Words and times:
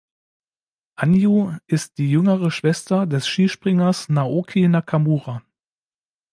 Anju 0.95 1.55
ist 1.67 1.99
die 1.99 2.09
jüngere 2.09 2.49
Schwester 2.49 3.05
des 3.05 3.27
Skispringers 3.27 4.09
Naoki 4.09 4.67
Nakamura. 4.67 5.43